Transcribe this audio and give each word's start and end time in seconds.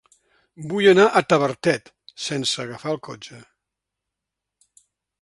Vull 0.71 0.87
anar 0.91 1.05
a 1.19 1.23
Tavertet 1.33 1.93
sense 2.29 2.65
agafar 2.65 2.95
el 2.97 3.01
cotxe. 3.11 3.41